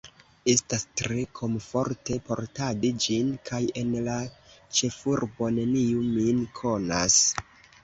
Estas 0.51 0.85
tre 1.01 1.25
komforte 1.39 2.17
portadi 2.29 2.91
ĝin, 3.05 3.29
kaj 3.51 3.61
en 3.83 3.93
la 4.09 4.17
ĉefurbo 4.81 5.53
neniu 5.61 6.05
min 6.19 6.45
konas. 6.65 7.23